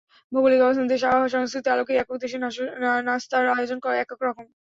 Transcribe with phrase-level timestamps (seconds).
[0.31, 2.41] ভৌগোলিক অবস্থান, দেশ, আবহাওয়া, সংস্কৃতির আলোকেই একেক দেশের
[3.07, 4.45] নাশতার আয়োজন একেক রকম।